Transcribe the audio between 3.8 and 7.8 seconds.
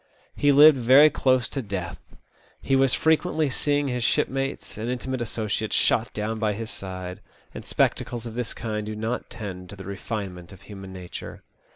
his shipmates and intimate associates shot down by his side, and